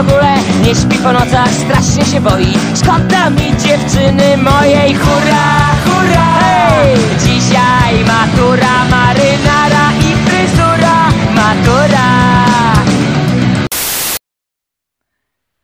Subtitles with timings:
[0.00, 0.36] Ogóle
[0.66, 5.46] Nie śpi po nocach, strasznie się boi Szkoda mi dziewczyny mojej Hurra,
[5.84, 6.96] hurra Hej!
[7.18, 12.10] Dzisiaj matura marynara i fryzura Matura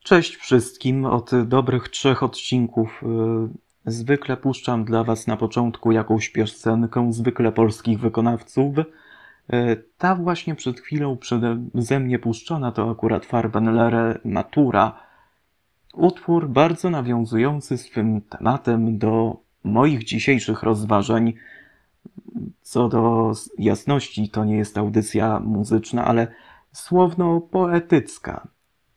[0.05, 1.05] Cześć wszystkim.
[1.05, 3.03] Od dobrych trzech odcinków
[3.87, 8.75] y, zwykle puszczam dla Was na początku jakąś piosenkę, zwykle polskich wykonawców.
[9.55, 14.99] Y, Ta właśnie przed chwilą przeze mnie puszczona to akurat Farbenlere Matura.
[15.95, 21.33] Utwór bardzo nawiązujący swym tematem do moich dzisiejszych rozważań.
[22.63, 26.27] Co do jasności, to nie jest audycja muzyczna, ale
[26.73, 28.49] słowno-poetycka.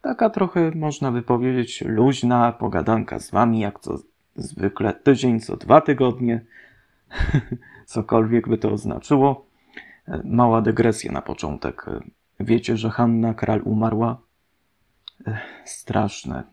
[0.02, 3.98] Taka trochę, można by powiedzieć, luźna pogadanka z wami, jak co
[4.36, 6.46] zwykle tydzień, co dwa tygodnie,
[7.86, 9.49] cokolwiek by to oznaczyło.
[10.24, 11.86] Mała dygresja na początek.
[12.40, 14.22] Wiecie, że Hanna Kral umarła?
[15.28, 16.44] Ech, Straszne.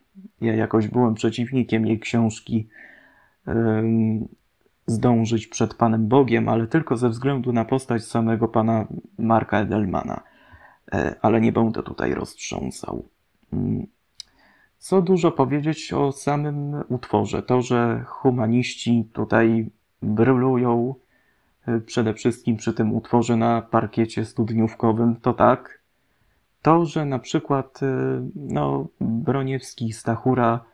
[0.41, 2.69] Ja jakoś byłem przeciwnikiem jej książki
[4.87, 8.87] Zdążyć przed Panem Bogiem, ale tylko ze względu na postać samego pana
[9.19, 10.21] Marka Edelmana.
[10.93, 13.09] E, Ale nie będę tutaj roztrząsał.
[13.53, 13.87] Mm.
[14.79, 17.43] Co dużo powiedzieć o samym utworze.
[17.43, 19.71] To, że humaniści tutaj
[20.03, 20.95] brylują
[21.87, 25.81] przede wszystkim przy tym utworze na parkiecie studniówkowym, to tak.
[26.63, 27.87] To, że na przykład y,
[28.35, 30.65] no, Broniewski Stachura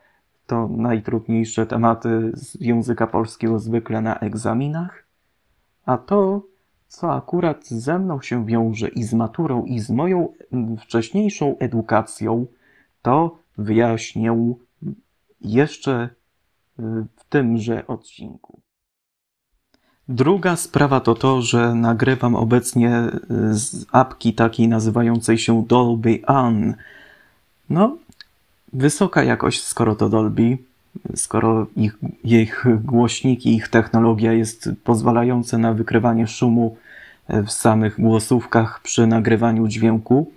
[0.47, 5.05] to najtrudniejsze tematy z języka polskiego zwykle na egzaminach,
[5.87, 6.43] a to,
[6.89, 10.33] co akurat ze mną się wiąże i z maturą, i z moją
[10.79, 12.47] wcześniejszą edukacją,
[13.03, 14.55] to wyjaśnię
[15.41, 16.83] jeszcze y,
[17.17, 18.61] w tymże odcinku.
[20.09, 23.03] Druga sprawa to to, że nagrywam obecnie
[23.51, 26.75] y, z apki takiej nazywającej się Dolby An.
[27.71, 27.97] No,
[28.73, 30.59] wysoka jakość, skoro to Dolby,
[31.15, 36.77] skoro ich, ich głośniki, ich technologia jest pozwalająca na wykrywanie szumu
[37.29, 40.33] w samych głosówkach przy nagrywaniu dźwięku,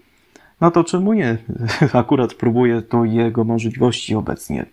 [0.62, 1.38] no to czemu nie?
[1.94, 4.66] Akurat próbuję tu jego możliwości obecnie.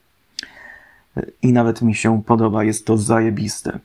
[1.43, 3.79] I nawet mi się podoba, jest to zajebiste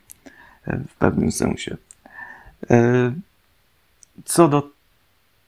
[0.89, 1.77] w pewnym sensie.
[2.69, 3.11] E,
[4.25, 4.69] Co do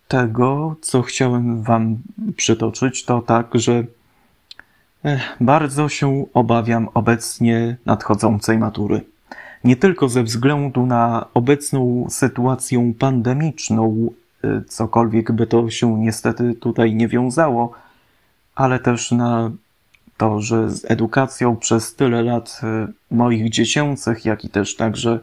[0.08, 1.98] tego, co chciałem Wam
[2.36, 3.84] przytoczyć, to tak, że
[5.04, 9.02] eh, bardzo się obawiam obecnie nadchodzącej matury.
[9.64, 14.10] Nie tylko ze względu na obecną sytuację pandemiczną,
[14.46, 17.72] y, cokolwiek by to się niestety tutaj nie wiązało,
[18.56, 19.52] ale też na
[20.20, 25.20] to, że z edukacją przez tyle lat y, moich dziecięcych, jak i też także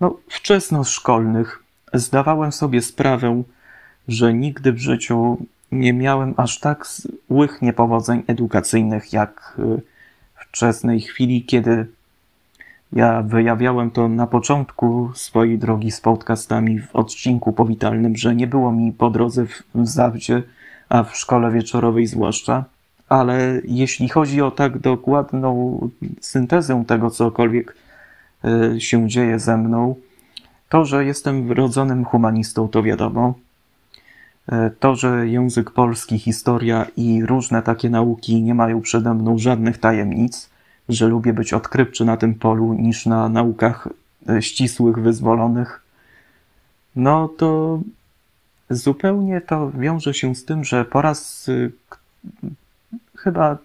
[0.00, 1.62] no, wczesnoszkolnych,
[1.92, 3.42] zdawałem sobie sprawę,
[4.08, 9.82] że nigdy w życiu nie miałem aż tak złych niepowodzeń edukacyjnych, jak y,
[10.34, 11.86] wczesnej chwili, kiedy
[12.92, 18.72] ja wyjawiałem to na początku swojej drogi z podcastami w odcinku powitalnym, że nie było
[18.72, 20.42] mi po drodze w, w zawdzie,
[20.88, 22.64] a w szkole wieczorowej zwłaszcza.
[23.10, 25.78] Ale jeśli chodzi o tak dokładną
[26.20, 27.74] syntezę tego, cokolwiek
[28.74, 29.94] y, się dzieje ze mną,
[30.68, 33.34] to, że jestem wrodzonym humanistą, to wiadomo.
[34.52, 39.78] Y, To, że język polski, historia i różne takie nauki nie mają przede mną żadnych
[39.78, 40.50] tajemnic,
[40.88, 43.88] że lubię być odkrywczy na tym polu niż na naukach
[44.28, 45.82] e, ścisłych, wyzwolonych,
[46.96, 47.80] no to
[48.70, 51.50] zupełnie to wiąże się z tym, że po raz
[53.22, 53.58] chyba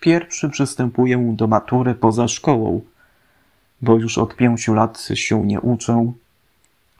[0.00, 2.80] pierwszy przystępuję do matury poza szkołą,
[3.82, 6.12] bo już od pięciu lat się nie uczę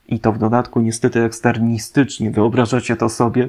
[0.08, 2.30] i to w dodatku niestety eksternistycznie.
[2.30, 3.48] Wyobrażacie to sobie?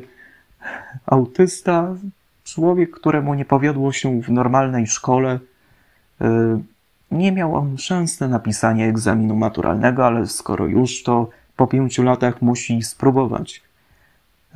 [1.06, 1.96] Autysta,
[2.44, 5.40] człowiek, któremu nie powiodło się w normalnej szkole,
[6.22, 6.26] y,
[7.12, 12.42] nie miał on szans na napisanie egzaminu maturalnego, ale skoro już, to po pięciu latach
[12.42, 13.64] musi spróbować.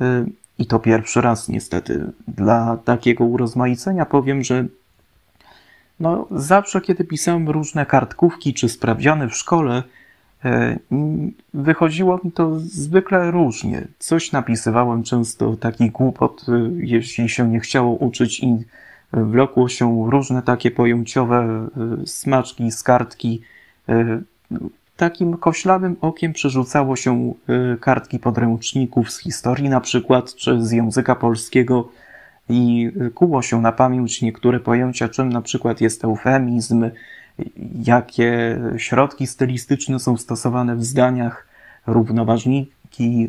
[0.00, 2.12] Y, I to pierwszy raz, niestety.
[2.28, 4.64] Dla takiego urozmaicenia powiem, że
[6.00, 9.82] no, zawsze, kiedy pisałem różne kartkówki czy sprawdziany w szkole,
[10.44, 10.78] E,
[11.54, 13.88] wychodziło mi to zwykle różnie.
[13.98, 18.58] Coś napisywałem często taki głupot, e, jeśli się nie chciało uczyć i
[19.12, 21.68] wlokło się różne takie pojęciowe
[22.02, 23.42] e, smaczki z kartki.
[24.96, 27.34] Takim koślawym okiem przerzucało się
[27.80, 31.88] kartki podręczników z historii na przykład, czy z języka polskiego
[32.48, 36.90] i kuło się na pamięć niektóre pojęcia, czym na przykład jest eufemizm,
[37.84, 41.46] jakie środki stylistyczne są stosowane w zdaniach,
[41.86, 43.28] równoważniki,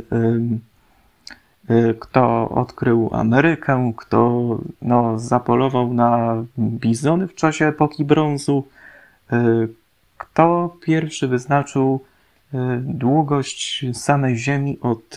[1.69, 4.48] y, kto odkrył Amerykę, kto
[4.81, 8.68] no, zapolował na bizony w czasie epoki brązu,
[9.33, 9.36] y,
[10.24, 12.00] kto pierwszy wyznaczył
[12.54, 15.16] y, długość samej Ziemi od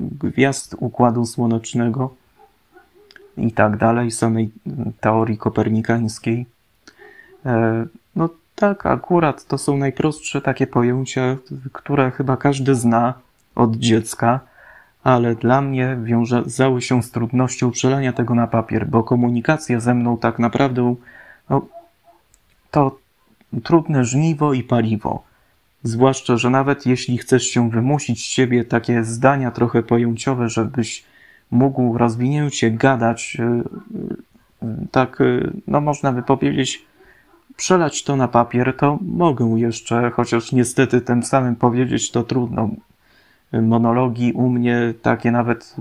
[0.00, 2.14] gwiazd Układu Słonecznego
[3.36, 4.50] i tak dalej, samej
[5.00, 6.46] teorii kopernikańskiej.
[7.46, 7.86] E,
[8.16, 11.36] no tak, akurat to są najprostsze takie pojęcia,
[11.72, 13.14] które chyba każdy zna
[13.54, 14.40] od dziecka,
[15.04, 20.18] ale dla mnie wiązały się z trudnością przelania tego na papier, bo komunikacja ze mną
[20.18, 20.94] tak naprawdę
[21.50, 21.66] no,
[22.70, 22.98] to
[23.64, 25.22] trudne żniwo i paliwo.
[25.82, 31.04] Zwłaszcza, że nawet jeśli chcesz się wymusić z siebie takie zdania trochę pojęciowe, żebyś
[31.50, 33.62] mógł rozwinięcie gadać, e,
[34.62, 35.18] e, tak,
[35.66, 36.84] no można by powiedzieć,
[37.56, 42.70] przelać to na papier, to mogę jeszcze, chociaż niestety tym samym powiedzieć to trudno.
[43.52, 45.76] Monologi u mnie, takie nawet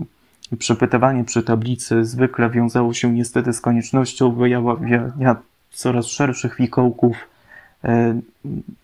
[0.60, 5.36] przepytywanie przy tablicy zwykle wiązało się niestety z koniecznością wyjawiania
[5.72, 7.18] coraz szerszych wikołków,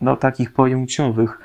[0.01, 1.39] no takich pojęciowych,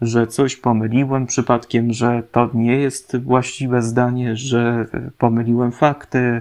[0.00, 4.86] że coś pomyliłem przypadkiem, że to nie jest właściwe zdanie, że
[5.18, 6.40] pomyliłem fakty,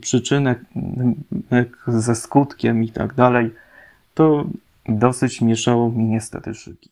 [0.00, 0.60] przyczynek
[1.86, 3.50] ze skutkiem i tak dalej
[4.14, 4.44] to
[4.88, 6.90] dosyć mieszało mi niestety szyki.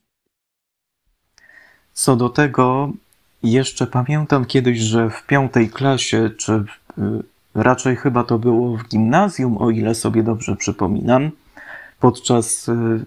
[1.92, 2.92] Co do tego,
[3.42, 6.64] jeszcze pamiętam kiedyś, że w piątej klasie, czy y,
[7.54, 11.30] raczej chyba to było w gimnazjum, o ile sobie dobrze przypominam,
[12.00, 13.04] podczas y,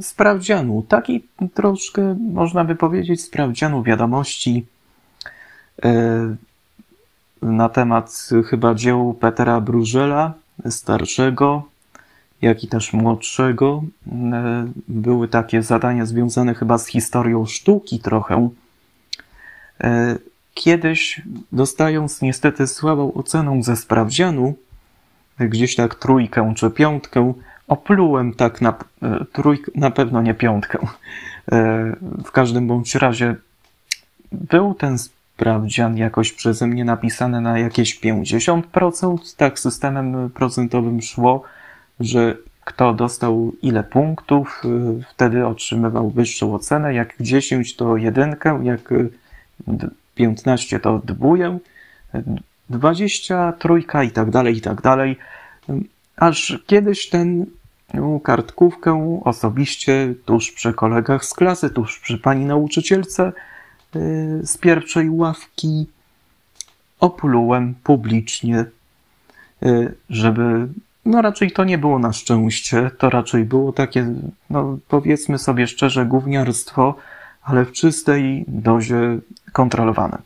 [0.00, 1.24] sprawdzianu, taki
[1.54, 4.66] troszkę, można by powiedzieć, sprawdzianu wiadomości
[5.84, 5.88] y,
[7.42, 10.32] na temat chyba dzieł Petera Brużela,
[10.70, 11.62] starszego,
[12.42, 13.82] jak i też młodszego.
[14.12, 18.50] E, były takie zadania związane chyba z historią sztuki trochę.
[20.54, 21.22] Kiedyś,
[21.52, 24.54] dostając niestety słabą oceną ze sprawdzianu,
[25.38, 27.32] gdzieś tak trójkę czy piątkę,
[27.68, 30.78] oplułem tak na e, trójkę, na pewno nie piątkę.
[32.24, 33.34] W każdym bądź razie
[34.32, 41.44] był ten sprawdzian jakoś przeze mnie napisany na jakieś 50%, tak systemem procentowym szło
[42.00, 46.94] że kto dostał ile punktów, y, wtedy otrzymywał wyższą ocenę.
[46.94, 48.94] Jak 10 to jedynkę, jak
[50.14, 51.58] 15 y, to dwóję,
[52.70, 55.16] 20 trójka i tak dalej, i tak dalej.
[56.16, 57.46] Aż kiedyś ten
[58.22, 63.32] kartkówkę osobiście tuż przy kolegach z klasy, tuż przy pani nauczycielce
[63.96, 65.86] y, z pierwszej ławki
[67.00, 68.64] oplułem publicznie,
[70.10, 70.68] żeby
[71.08, 74.14] no raczej to nie było na szczęście, to raczej było takie,
[74.50, 76.94] no powiedzmy sobie szczerze, gówniarstwo,
[77.42, 79.18] ale w czystej dozie
[79.52, 80.18] kontrolowane.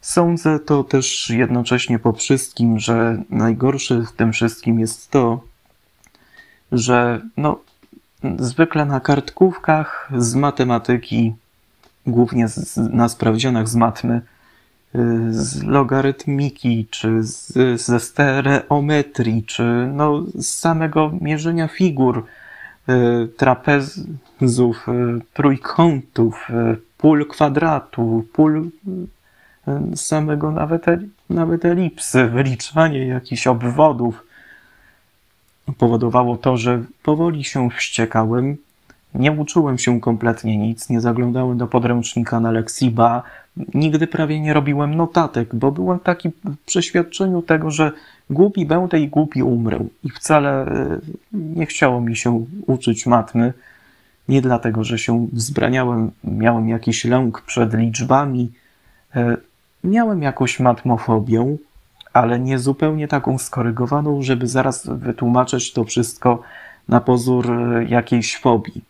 [0.00, 5.40] Sądzę to też jednocześnie po wszystkim, że najgorsze w tym wszystkim jest to,
[6.72, 7.60] że no,
[8.38, 11.34] zwykle na kartkówkach z matematyki,
[12.06, 14.20] głównie z, na sprawdzianach z matmy,
[15.30, 22.24] z logarytmiki, czy z, ze stereometrii, czy no, z samego mierzenia figur,
[22.88, 28.68] y, trapezów, y, trójkątów, y, pól kwadratu, pól
[29.94, 30.86] samego nawet,
[31.30, 34.27] nawet elipsy, wyliczanie jakichś obwodów
[35.78, 38.56] powodowało to, że powoli się wściekałem.
[39.14, 43.22] Nie uczyłem się kompletnie nic, nie zaglądałem do podręcznika na Lexiba,
[43.74, 47.92] nigdy prawie nie robiłem notatek, bo byłem taki w przeświadczeniu tego, że
[48.30, 49.84] głupi będę i głupi umrę.
[50.04, 50.98] I wcale e,
[51.32, 53.52] nie chciało mi się uczyć matmy.
[54.28, 58.50] Nie dlatego, że się wzbraniałem, miałem jakiś lęk przed liczbami.
[59.16, 59.36] E,
[59.84, 61.56] miałem jakąś matmofobię,
[62.18, 66.42] ale nie zupełnie taką skorygowaną, żeby zaraz wytłumaczyć to wszystko
[66.88, 68.82] na pozór e, jakiejś fobii.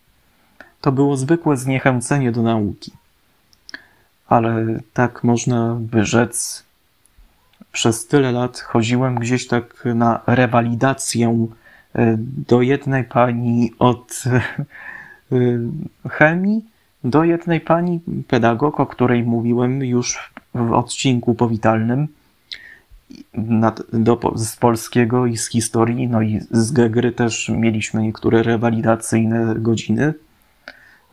[0.81, 2.91] To było zwykłe zniechęcenie do nauki
[4.29, 6.63] ale tak można by rzec,
[7.71, 11.47] przez tyle lat chodziłem gdzieś tak na rewalidację
[11.95, 12.15] e,
[12.47, 14.23] do jednej pani od
[16.09, 16.65] chemii
[17.03, 22.07] do jednej pani pedagog, o której mówiłem już w odcinku powitalnym
[23.93, 30.13] do, z polskiego i z historii, no i z Gegry też mieliśmy niektóre rewalidacyjne godziny.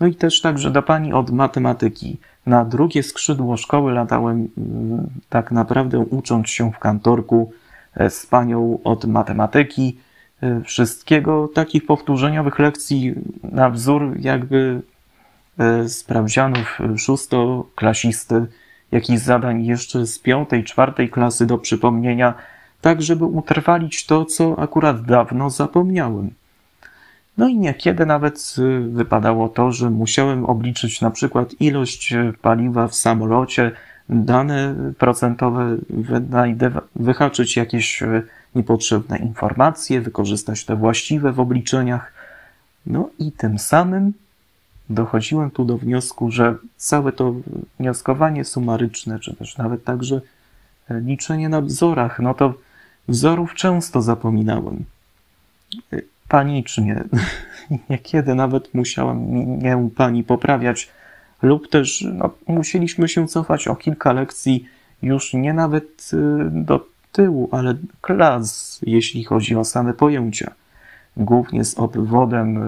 [0.00, 2.18] No i też także do pani od matematyki.
[2.46, 7.52] Na drugie skrzydło szkoły latałem mm, tak naprawdę ucząc się w kantorku
[7.94, 9.98] e, z panią od matematyki.
[10.42, 14.82] E, wszystkiego takich powtórzeniowych lekcji na wzór jakby
[15.58, 18.46] e, sprawdzianów szóstoklasisty,
[18.92, 22.34] jakichś zadań jeszcze z piątej, czwartej klasy do przypomnienia,
[22.80, 26.30] tak żeby utrwalić to, co akurat dawno zapomniałem.
[27.38, 32.88] No i niekiedy nawet y, wypadało to, że musiałem obliczyć na przykład ilość y, paliwa
[32.88, 33.72] w samolocie,
[34.08, 35.76] dane procentowe,
[36.96, 38.22] wyhaczyć jakieś y,
[38.54, 42.12] niepotrzebne informacje, wykorzystać te właściwe w obliczeniach.
[42.86, 44.12] No i tym samym
[44.90, 47.34] dochodziłem tu do wniosku, że całe to
[47.80, 50.20] wnioskowanie sumaryczne, czy też nawet także
[50.90, 52.54] e, liczenie na wzorach, no to
[53.08, 54.84] wzorów często zapominałem.
[55.92, 57.04] E, panicznie.
[57.90, 60.88] Niekiedy nawet musiałem mnie pani poprawiać,
[61.42, 64.68] lub też no, musieliśmy się cofać o kilka lekcji,
[65.02, 66.16] już nie nawet e,
[66.50, 70.52] do tyłu, ale klas, jeśli chodzi o same pojęcia.
[71.16, 72.58] Głównie z obwodem,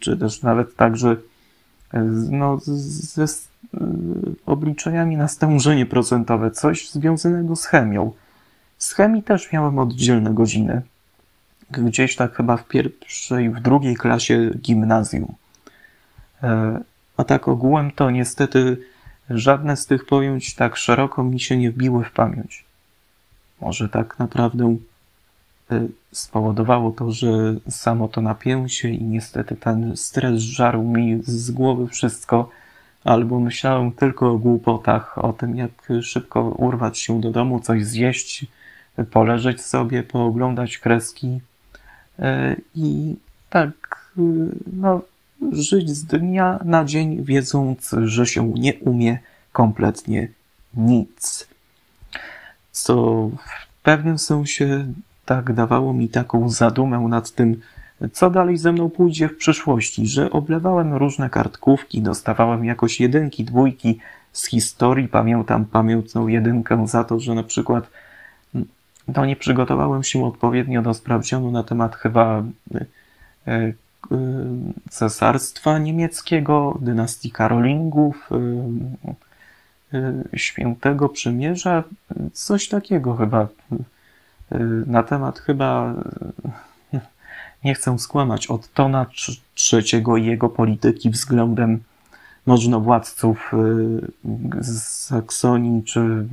[0.00, 1.16] czy też nawet także
[2.30, 3.26] no, ze
[4.46, 8.12] obliczeniami na stężenie procentowe, coś związanego z chemią.
[8.78, 10.82] Z chemii też miałem oddzielne godziny.
[11.70, 15.34] Gdzieś tak chyba w pierwszej, w drugiej klasie gimnazjum.
[16.42, 16.80] E,
[17.16, 18.76] a tak ogółem to niestety
[19.30, 22.64] żadne z tych pojęć tak szeroko mi się nie wbiły w pamięć.
[23.60, 24.76] Może tak naprawdę
[26.12, 32.50] spowodowało to, że samo to napięcie i niestety ten stres żarł mi z głowy wszystko,
[33.04, 38.46] albo myślałem tylko o głupotach, o tym, jak szybko urwać się do domu, coś zjeść,
[39.10, 41.40] poleżeć sobie, pooglądać kreski
[42.18, 42.22] y,
[42.74, 43.16] i
[43.50, 43.72] tak,
[44.18, 44.22] y,
[44.72, 45.02] no,
[45.52, 49.18] żyć z dnia na dzień, wiedząc, że się nie umie
[49.52, 50.28] kompletnie
[50.74, 51.48] nic.
[52.72, 52.94] Co
[53.28, 54.92] w pewnym sensie
[55.24, 57.60] tak dawało mi taką zadumę nad tym,
[58.12, 63.98] co dalej ze mną pójdzie w przyszłości, że oblewałem różne kartkówki, dostawałem jakoś jedynki, dwójki.
[64.32, 67.90] Z historii, pamiętam pamiętną jedynkę za to, że na przykład
[69.08, 72.42] no nie przygotowałem się odpowiednio do sprawdzianu na temat chyba
[72.74, 72.84] e,
[73.46, 73.72] e,
[74.90, 78.30] cesarstwa niemieckiego, dynastii Karolingów,
[79.92, 81.84] e, świętego przymierza,
[82.32, 83.48] coś takiego chyba
[84.86, 85.94] na temat chyba,
[86.94, 87.00] y,
[87.64, 89.06] nie chcę skłamać, od Tona
[89.54, 91.82] trzeciego i jego polityki względem
[92.46, 96.26] możnowładców y, z Saksonii, czy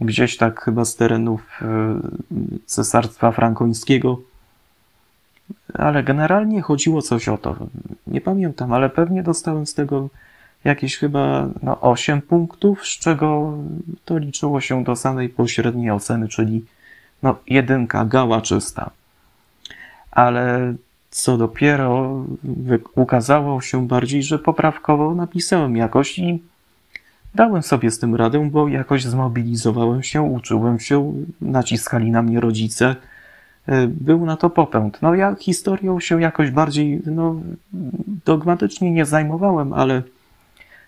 [0.00, 1.60] gdzieś tak chyba z terenów
[2.66, 4.20] cesarstwa frankońskiego.
[5.74, 7.56] Ale generalnie chodziło coś o to.
[8.06, 10.08] Nie pamiętam, ale pewnie dostałem z tego
[10.64, 13.58] jakieś chyba no, 8 punktów, z czego
[14.04, 16.64] to liczyło się do samej pośredniej oceny, czyli
[17.22, 18.90] no, jedynka, gała czysta.
[20.10, 20.74] Ale
[21.10, 22.24] co dopiero
[22.94, 26.42] ukazało się bardziej, że poprawkowo napisałem jakoś i
[27.34, 32.96] dałem sobie z tym radę, bo jakoś zmobilizowałem się, uczyłem się, naciskali na mnie rodzice.
[33.66, 35.02] E, był na to popęd.
[35.02, 37.34] No ja historią się jakoś bardziej no,
[38.24, 40.02] dogmatycznie nie zajmowałem, ale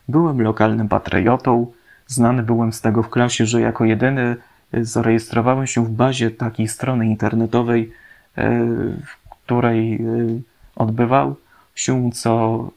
[0.09, 1.73] byłem lokalnym patriotą.
[2.07, 4.37] Znany byłem z tego w klasie, że jako jedyny
[4.73, 7.93] zarejestrowałem się w bazie takiej strony internetowej,
[8.37, 8.50] e,
[9.07, 10.00] w której e,
[10.76, 11.37] odbywał
[11.75, 12.71] się co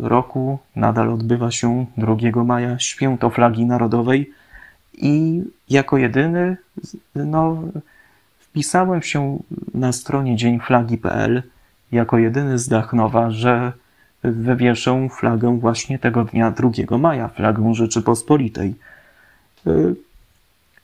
[0.00, 4.30] roku, nadal odbywa się 2 maja święto flagi narodowej
[4.92, 6.56] i jako jedyny
[7.14, 7.62] no,
[8.38, 9.38] wpisałem się
[9.74, 11.42] na stronie dzieńflagi.pl
[11.92, 13.72] jako jedyny z Dachnowa, że
[14.22, 18.74] wywieszę flagę właśnie tego dnia 2 maja, flagę Rzeczypospolitej.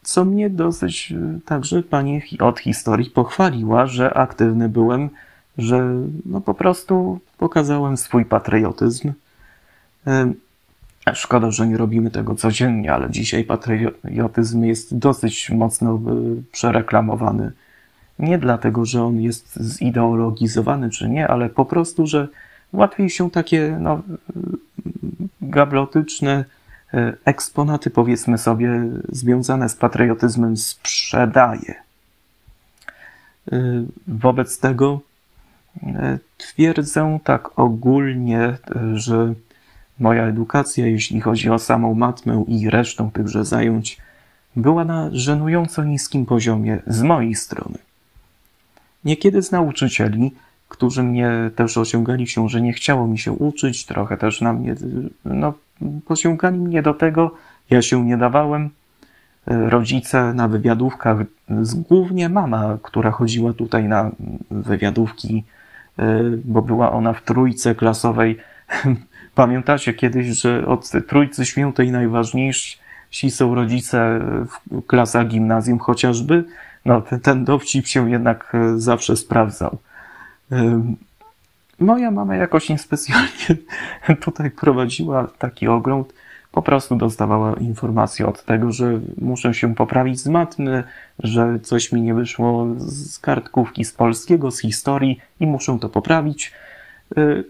[0.02, 5.08] Co mnie dosyć e, także pani od historii pochwaliła, że aktywny byłem,
[5.58, 5.94] że
[6.26, 9.12] no po prostu pokazałem swój patriotyzm.
[10.06, 10.32] E,
[11.14, 15.98] szkoda, że nie robimy tego codziennie, ale dzisiaj patriotyzm jest dosyć mocno e,
[16.52, 17.52] przereklamowany.
[18.18, 22.28] Nie dlatego, że on jest zideologizowany czy nie, ale po prostu, że
[22.72, 24.02] łatwiej się takie no,
[25.40, 26.44] gablotyczne
[27.24, 31.74] eksponaty, powiedzmy sobie, związane z patriotyzmem sprzedaje.
[33.52, 35.00] E, wobec tego
[36.38, 38.56] Twierdzę tak ogólnie,
[38.94, 39.34] że
[39.98, 43.98] moja edukacja, jeśli chodzi o samą matmę i resztę tychże zajęć,
[44.56, 47.78] była na żenująco niskim poziomie z mojej strony.
[49.04, 50.32] Niekiedy z nauczycieli,
[50.68, 54.74] którzy mnie też osiągali się, że nie chciało mi się uczyć, trochę też na mnie,
[55.24, 55.52] no,
[56.06, 57.34] posiągali mnie do tego,
[57.70, 58.70] ja się nie dawałem.
[59.46, 61.18] Rodzice na wywiadówkach,
[61.88, 64.10] głównie mama, która chodziła tutaj na
[64.50, 65.44] wywiadówki,
[66.44, 68.38] bo była ona w trójce klasowej.
[69.34, 76.44] Pamiętacie kiedyś, że od trójcy świętej najważniejsi są rodzice w klasach gimnazjum chociażby?
[76.84, 79.78] No, ten, ten dowcip się jednak zawsze sprawdzał.
[81.80, 83.56] Moja mama jakoś niespecjalnie
[84.20, 86.12] tutaj prowadziła taki ogląd.
[86.52, 90.84] Po prostu dostawała informację od tego, że muszę się poprawić z matmy,
[91.18, 96.52] że coś mi nie wyszło z kartkówki z polskiego, z historii i muszę to poprawić.
[97.18, 97.44] Y,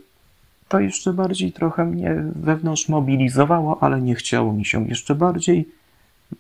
[0.69, 5.69] to jeszcze bardziej trochę mnie wewnątrz mobilizowało, ale nie chciało mi się jeszcze bardziej,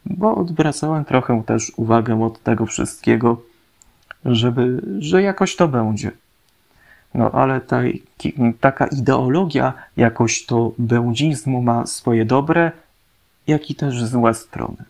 [0.06, 3.42] bo odwracałem trochę też uwagę od tego wszystkiego,
[4.24, 6.10] żeby, że jakoś to będzie.
[7.14, 7.80] No ale ta,
[8.60, 12.72] taka ideologia jakoś to będzizmu ma swoje dobre,
[13.46, 14.84] jak i też złe strony.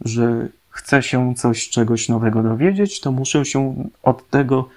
[0.00, 4.68] Że chcę się coś, czegoś nowego dowiedzieć, to muszę się od tego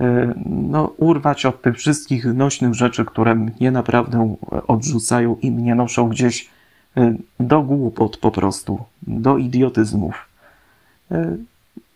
[0.00, 6.08] e, no, urwać od tych wszystkich nośnych rzeczy, które mnie naprawdę odrzucają i mnie noszą
[6.08, 6.48] gdzieś
[6.96, 10.28] e, do głupot po prostu, do idiotyzmów.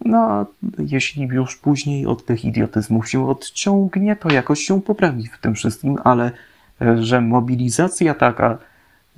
[0.04, 0.47] E, no,
[0.78, 5.99] jeśli już później od tych idiotyzmów się odciągnie, to jakoś się poprawi w tym wszystkim,
[6.04, 6.30] ale
[6.80, 8.59] e, że mobilizacja taka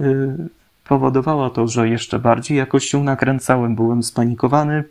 [0.01, 0.37] y,
[0.85, 4.85] powodowała to, że jeszcze bardziej jakoś się nakręcałem, byłem spanikowany.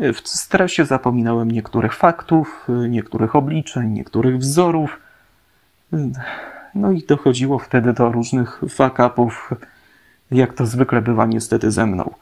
[0.00, 5.00] E, w stresie zapominałem niektórych faktów, niektórych obliczeń, niektórych wzorów.
[6.74, 9.54] No i dochodziło wtedy do różnych fuck-upów,
[10.30, 12.14] jak to zwykle bywa niestety ze mną.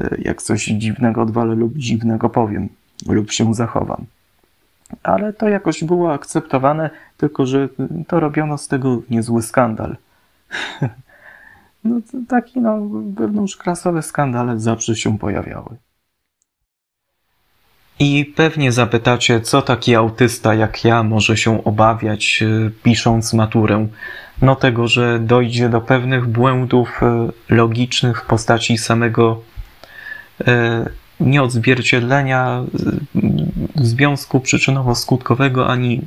[0.00, 2.68] E, jak coś dziwnego odwalę lub dziwnego powiem,
[3.08, 4.04] lub się zachowam.
[5.02, 7.68] Ale to jakoś było akceptowane, tylko że
[8.06, 9.96] to robiono z tego niezły skandal.
[11.84, 12.78] No taki no,
[13.14, 15.76] wewnątrzklasowe skandale zawsze się pojawiały.
[17.98, 23.88] I pewnie zapytacie, co taki autysta jak ja może się obawiać, e, pisząc maturę.
[24.42, 29.42] No tego, że dojdzie do pewnych błędów e, logicznych w postaci samego
[31.20, 32.64] nieodzwierciedlenia
[33.74, 36.00] związku przyczynowo-skutkowego, ani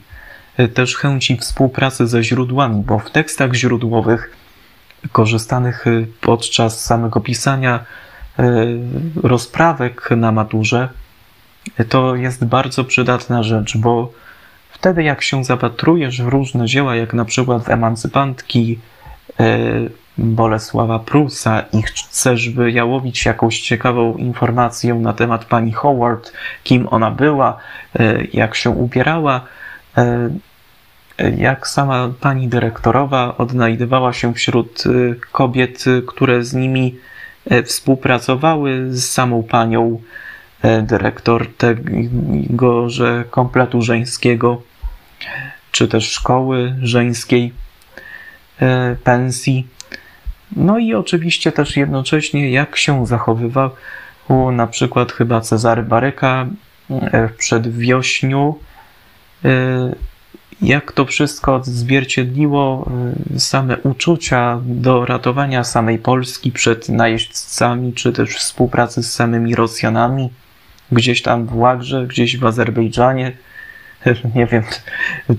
[0.58, 4.36] e, też chęci współpracy ze źródłami, bo w tekstach źródłowych
[5.12, 7.86] korzystanych e, podczas samego pisania
[9.24, 10.90] rozprawek na maturze,
[11.90, 14.14] to jest bardzo przydatna rzecz, bo
[14.70, 18.80] wtedy jak się zapatrujesz w różne dzieła, jak na przykład Emancypantki,
[20.18, 21.64] Bolesława Prusa.
[21.74, 27.58] I chcesz wyjałowić jakąś ciekawą informację na temat pani Howard, kim ona była,
[28.00, 29.42] e, jak się ubierała,
[29.98, 30.30] e,
[31.38, 36.96] jak sama pani dyrektorowa odnajdywała się wśród e, kobiet, które z nimi
[37.66, 40.02] współpracowały z samą panią
[40.82, 44.62] dyrektor tego, że kompletu żeńskiego,
[45.72, 47.54] czy też szkoły żeńskiej,
[49.04, 49.68] pensji
[50.56, 53.72] no i oczywiście też jednocześnie, jak się zachowywał
[54.52, 56.48] na przykład chyba Cezary Baryka
[56.90, 58.60] e, w przedwiośniu,
[59.46, 59.50] e,
[60.62, 62.90] jak to wszystko odzwierciedliło
[63.36, 70.30] e, same uczucia do ratowania samej Polski przed najeźdźcami, czy też współpracy z samymi Rosjanami,
[70.92, 73.32] gdzieś tam w Łagrze, gdzieś w Azerbejdżanie.
[74.36, 74.64] Nie wiem,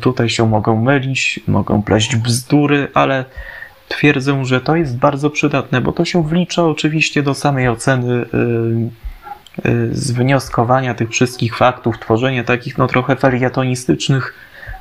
[0.01, 3.25] tutaj się mogą mylić, mogą pleść bzdury, ale
[3.89, 8.27] twierdzę, że to jest bardzo przydatne, bo to się wlicza oczywiście do samej oceny
[9.65, 14.35] y, y, zwnioskowania tych wszystkich faktów, tworzenia takich no trochę feliatonistycznych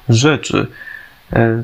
[0.10, 0.68] rzeczy.
[1.34, 1.64] Y,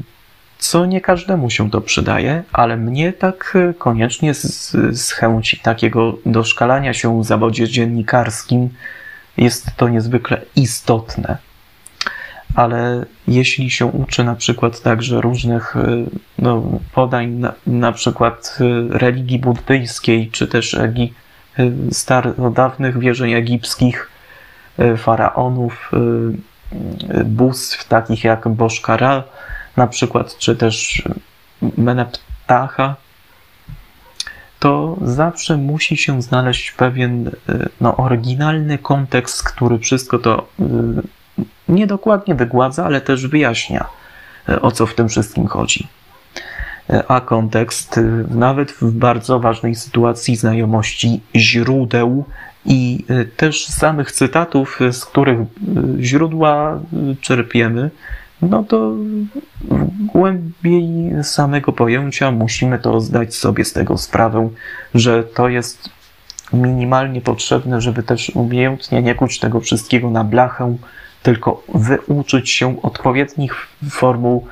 [0.58, 6.94] co nie każdemu się to przydaje, ale mnie tak koniecznie z, z chęci takiego doszkalania
[6.94, 8.70] się w zawodzie dziennikarskim
[9.38, 11.38] jest to niezwykle istotne
[12.56, 16.06] ale jeśli się uczy na przykład także różnych y,
[16.40, 16.64] no,
[16.94, 21.14] podań, na, na przykład y, religii buddyjskiej, czy też egi,
[21.60, 24.10] y, starodawnych wierzeń egipskich,
[24.98, 25.92] faraonów,
[27.26, 29.24] bóstw takich jak Boszkara,
[29.78, 31.04] na przykład, czy też
[31.78, 32.96] Meneptacha,
[34.60, 37.32] to zawsze musi się znaleźć pewien
[37.82, 40.48] no, oryginalny kontekst, który wszystko to
[41.70, 43.86] niedokładnie wygładza, ale też wyjaśnia,
[44.62, 45.88] o co w tym wszystkim chodzi.
[47.08, 48.00] A kontekst,
[48.30, 52.26] nawet w bardzo ważnej sytuacji znajomości źródeł
[52.66, 53.06] i
[53.38, 55.40] też samych cytatów, z których
[56.00, 56.80] źródła
[57.22, 57.92] czerpiemy,
[58.42, 58.92] no to
[60.00, 64.50] głębiej samego pojęcia musimy to zdać sobie z tego sprawę,
[64.96, 65.90] że to jest
[66.54, 70.78] minimalnie potrzebne, żeby też umiejętnie nie kuć tego wszystkiego na blachę,
[71.24, 74.48] tylko wyuczyć się odpowiednich formuł,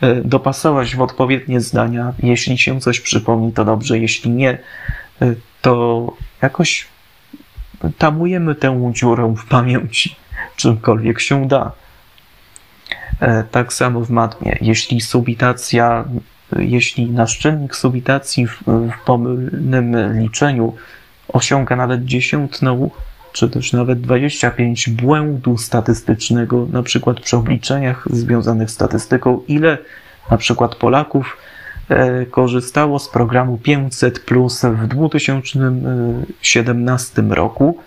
[0.00, 2.12] e, dopasować w odpowiednie zdania.
[2.22, 6.06] Jeśli się coś przypomni, to dobrze, jeśli nie, e, to
[6.42, 6.86] jakoś
[7.98, 10.16] tamujemy tę dziurę w pamięci,
[10.56, 11.72] czymkolwiek się da.
[13.20, 14.58] E, tak samo w matmie.
[14.60, 16.04] Jeśli subitacja,
[16.58, 20.74] jeśli naszczelnik subitacji w, w pomylnym liczeniu
[21.28, 22.90] osiąga nawet dziesiątną,
[23.36, 29.78] czy też nawet 25 błędu statystycznego, na przykład przy obliczeniach związanych z statystyką, ile
[30.30, 31.36] na przykład Polaków
[31.88, 37.78] e, korzystało z programu 500 plus w 2017 roku,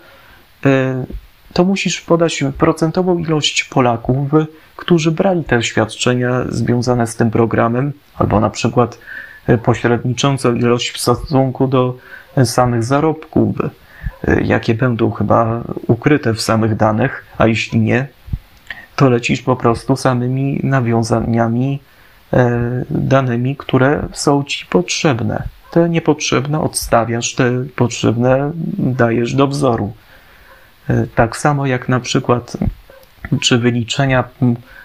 [0.66, 1.04] e,
[1.52, 4.30] to musisz podać procentową ilość Polaków,
[4.76, 8.98] którzy brali te świadczenia związane z tym programem, albo na przykład
[9.46, 11.96] e, pośredniczącą ilość w stosunku do
[12.44, 13.70] samych zarobków, e,
[14.42, 18.06] jakie będą chyba ukryte w samych danych, a jeśli nie,
[18.96, 21.80] to lecisz po prostu samymi nawiązaniami,
[22.32, 25.42] e, danymi, które są ci potrzebne.
[25.70, 29.92] Te niepotrzebne odstawiasz, te potrzebne dajesz do wzoru.
[31.14, 32.56] Tak samo jak na przykład
[33.40, 34.24] czy wyliczenia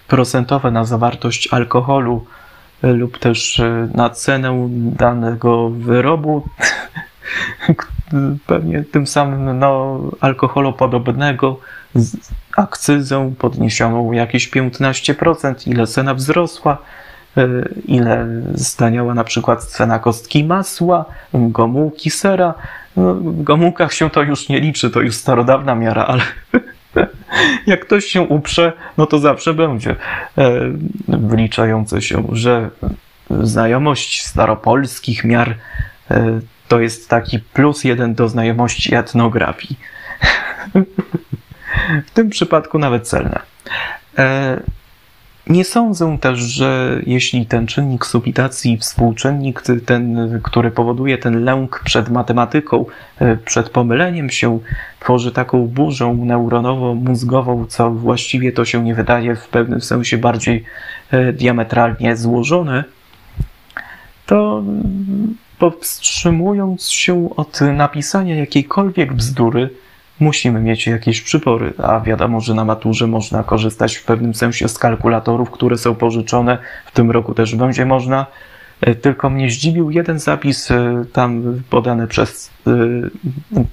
[0.08, 2.26] procentowe na zawartość alkoholu
[2.82, 6.48] e, lub też e, na cenę danego wyrobu,
[8.46, 11.60] pewnie tym samym no, alkoholopodobnego
[11.94, 12.16] z
[12.56, 16.78] akcyzą podniesioną jakieś 15%, ile cena wzrosła,
[17.36, 17.48] e,
[17.84, 22.54] ile staniała na przykład cena kostki masła, gomułki sera.
[22.96, 26.22] No, w gomułkach się to już nie liczy, to już starodawna miara, ale
[27.66, 29.96] Jak ktoś się uprze, no to zawsze będzie
[30.38, 30.50] e,
[31.08, 32.70] wliczające się, że
[33.30, 35.54] znajomość staropolskich miar
[36.10, 39.78] e, to jest taki plus jeden do znajomości etnografii.
[42.06, 43.40] W tym przypadku nawet celne.
[44.18, 44.60] E,
[45.46, 52.08] nie sądzę też, że jeśli ten czynnik subitacji, współczynnik, ten, który powoduje ten lęk przed
[52.08, 52.84] matematyką,
[53.18, 54.58] e, przed pomyleniem się,
[55.00, 60.64] tworzy taką burzę neuronowo-mózgową, co właściwie to się nie wydaje w pewnym sensie bardziej
[61.10, 62.84] e, diametralnie złożone,
[64.26, 64.62] to
[65.58, 69.70] powstrzymując się od napisania jakiejkolwiek bzdury,
[70.20, 74.78] musimy mieć jakieś przypory, a wiadomo, że na maturze można korzystać w pewnym sensie z
[74.78, 76.58] kalkulatorów, które są pożyczone.
[76.86, 78.26] W tym roku też będzie można.
[78.80, 82.70] E, tylko mnie zdziwił jeden zapis e, tam podany przez e,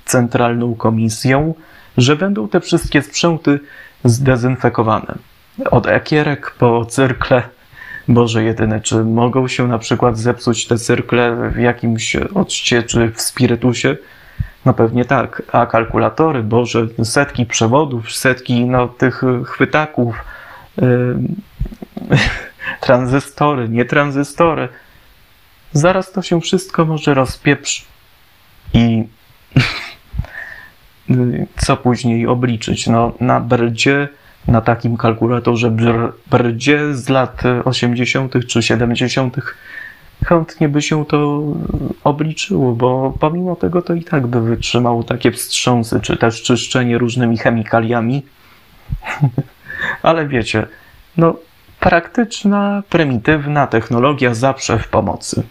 [0.06, 1.54] Centralną Komisję,
[1.98, 3.60] że będą te wszystkie sprzęty
[4.04, 5.16] zdezynfekowane.
[5.72, 7.44] Od ekierek po cyrkle.
[8.08, 13.22] Boże jedyne, czy mogą się na przykład zepsuć te cyrkle w jakimś odście czy w
[13.22, 13.98] spirytusie?
[14.66, 15.42] No pewnie tak.
[15.52, 20.16] A kalkulatory, Boże, setki przewodów, setki no, tych chwytaków,
[20.78, 21.18] yy,
[22.88, 24.70] tranzystory, nie tranzystory.
[25.74, 27.86] Zaraz to się wszystko może rozpieprz
[28.74, 29.04] i
[31.66, 32.88] co później obliczyć?
[32.88, 34.08] No, na brdzie,
[34.48, 38.34] na takim kalkulatorze br, brdzie z lat 80.
[38.48, 39.38] czy 70
[40.26, 41.42] chętnie by się to
[42.04, 47.38] obliczyło, bo pomimo tego to i tak by wytrzymało takie wstrząsy, czy też czyszczenie różnymi
[47.38, 48.26] chemikaliami.
[50.04, 50.68] Ale wiecie,
[51.18, 51.36] no
[51.80, 55.44] praktyczna, prymitywna technologia zawsze w pomocy.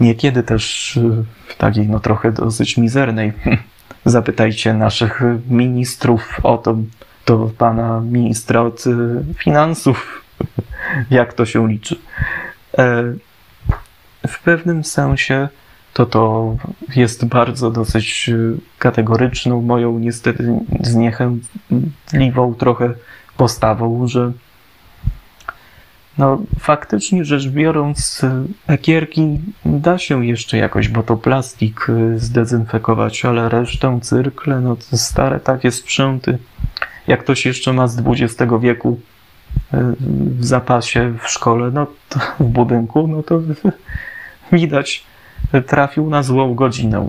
[0.00, 0.98] Niekiedy też
[1.46, 3.32] w takiej no trochę dosyć mizernej.
[4.04, 6.76] Zapytajcie naszych ministrów o to,
[7.24, 8.84] to pana ministra od
[9.38, 10.24] finansów,
[11.10, 11.96] jak to się liczy.
[12.78, 13.02] E,
[14.28, 15.48] w pewnym sensie
[15.92, 16.56] to to
[16.96, 18.34] jest bardzo dosyć e,
[18.78, 22.94] kategoryczną, moją niestety zniechętliwą trochę
[23.36, 24.32] postawą, że
[26.18, 28.22] no, faktycznie rzecz biorąc,
[28.66, 34.96] ekierki da się jeszcze jakoś, bo to plastik e, zdezynfekować, ale resztę cyrkle, no to
[34.96, 36.38] stare takie sprzęty,
[37.06, 39.00] jak ktoś jeszcze ma z XX wieku
[40.38, 43.40] w zapasie w szkole, no to, w budynku, no to
[44.52, 45.04] widać,
[45.66, 47.08] trafił na złą godzinę.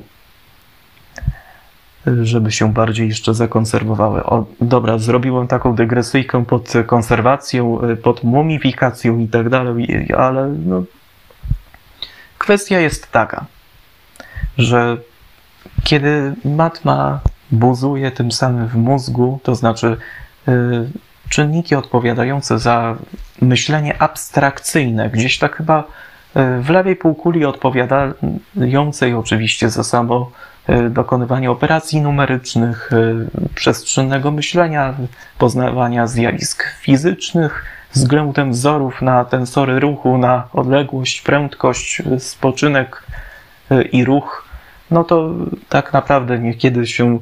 [2.21, 4.23] żeby się bardziej jeszcze zakonserwowały.
[4.23, 10.83] O, dobra, zrobiłem taką dygresyjkę pod konserwacją, pod mumifikacją i tak dalej, ale no,
[12.37, 13.45] kwestia jest taka,
[14.57, 14.97] że
[15.83, 17.19] kiedy matma
[17.51, 19.97] buzuje tym samym w mózgu, to znaczy
[20.47, 20.51] y,
[21.29, 22.95] czynniki odpowiadające za
[23.41, 30.31] myślenie abstrakcyjne, gdzieś tak chyba y, w lewej półkuli odpowiadającej oczywiście za samo
[30.69, 32.89] y, dokonywanie operacji numerycznych,
[33.55, 34.93] przestrzennego myślenia,
[35.37, 43.03] poznawania zjawisk fizycznych, względem wzorów na tensory ruchu, na odległość, prędkość, spoczynek
[43.91, 44.44] i ruch,
[44.91, 45.33] no to
[45.69, 47.19] tak naprawdę niekiedy się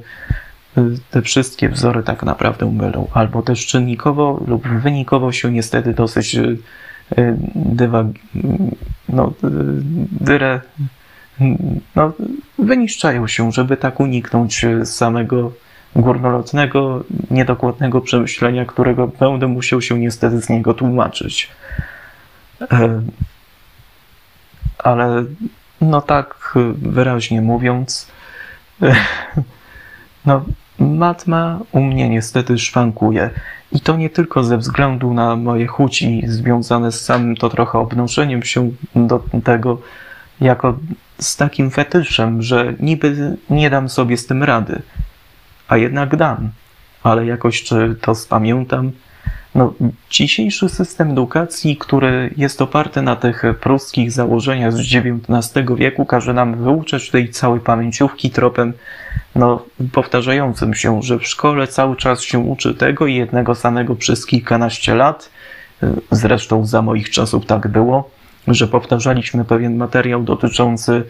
[0.78, 6.36] y, te wszystkie wzory tak naprawdę mylą, albo też czynnikowo lub wynikowo się niestety dosyć
[6.36, 6.58] y,
[7.18, 8.06] y, dywa,
[9.10, 9.34] no,
[10.12, 10.62] dyrę,
[11.96, 12.14] no,
[12.60, 15.52] wyniszczają się, żeby tak uniknąć samego
[15.96, 21.50] górnolotnego, niedokładnego przemyślenia, którego będę musiał się niestety z niego tłumaczyć.
[22.62, 23.02] E,
[24.78, 25.26] ale
[25.84, 28.08] no tak wyraźnie mówiąc,
[30.26, 30.46] no
[30.80, 33.30] matma u mnie niestety szwankuje.
[33.72, 38.44] I to nie tylko ze względu na moje chuci związane z samym to trochę obnoszeniem
[38.44, 39.78] się do tego,
[40.42, 40.78] jako
[41.20, 44.82] z takim fetyszem, że niby nie dam sobie z tym rady,
[45.68, 46.50] a jednak dam,
[47.04, 48.92] ale jakoś czy to spamiętam,
[49.56, 49.74] no,
[50.10, 56.64] dzisiejszy system edukacji, który jest oparty na tych pruskich założeniach z XIX wieku, każe nam
[56.64, 58.74] wyuczać tej całej pamięciówki tropem
[59.36, 64.26] no, powtarzającym się, że w szkole cały czas się uczy tego i jednego samego przez
[64.26, 65.30] kilkanaście lat.
[66.12, 68.10] Zresztą za moich czasów tak było,
[68.48, 71.04] że powtarzaliśmy pewien materiał dotyczący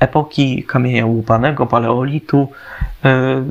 [0.00, 2.48] epoki kamienia łupanego, paleolitu,
[3.04, 3.44] e,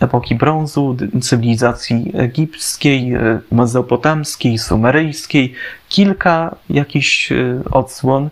[0.00, 5.54] epoki brązu, cywilizacji egipskiej, e, mezopotamskiej, sumeryjskiej,
[5.88, 7.32] kilka jakichś
[7.70, 8.28] odsłon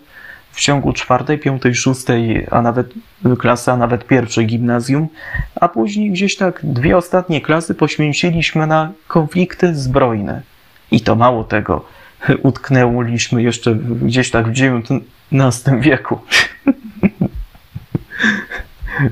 [0.51, 2.93] w ciągu czwartej, piątej, szóstej, a nawet
[3.39, 5.07] klasy, a nawet pierwszej gimnazjum,
[5.55, 10.41] a później gdzieś tak dwie ostatnie klasy poświęciliśmy na konflikty zbrojne.
[10.91, 11.85] I to mało tego,
[12.43, 16.19] utknęliśmy jeszcze gdzieś tak w XIX wieku.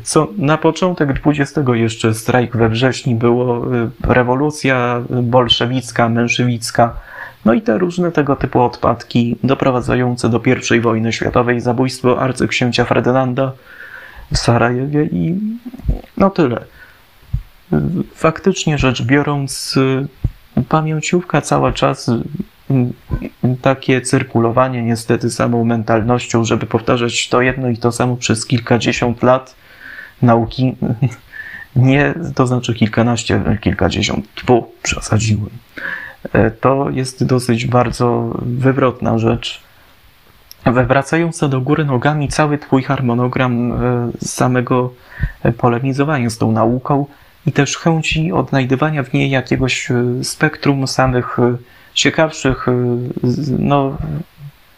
[0.04, 6.93] Co na początek XX jeszcze strajk we wrześniu było, y, rewolucja bolszewicka, menszewicka,
[7.46, 10.41] no i te różne tego typu odpadki doprowadzające do
[10.76, 13.52] I wojny światowej, zabójstwo arcyksięcia Ferdynanda
[14.32, 15.36] w Sarajewie i
[16.17, 16.65] no tyle.
[18.15, 19.78] Faktycznie rzecz biorąc,
[20.58, 22.12] y, pamięciówka cały czas
[23.62, 29.56] takie cyrkulowanie niestety samą mentalnością, żeby powtarzać to jedno i to samo przez kilkadziesiąt lat
[30.22, 30.76] nauki,
[31.76, 35.50] nie, to znaczy kilkanaście, kilkadziesiąt, bo przesadziłem.
[36.34, 39.62] E, to jest dosyć bardzo wywrotna rzecz.
[40.66, 43.78] Wywracająca do góry nogami cały twój harmonogram e,
[44.26, 44.94] samego
[45.58, 47.06] polemizowania z tą nauką
[47.46, 51.38] i też chęci odnajdywania w niej jakiegoś e, spektrum samych
[51.98, 52.72] ciekawszych, y,
[53.60, 53.98] no,